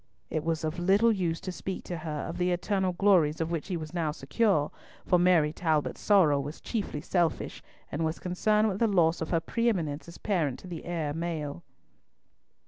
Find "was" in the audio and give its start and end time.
0.43-0.63, 3.77-3.93, 6.39-6.59, 8.03-8.17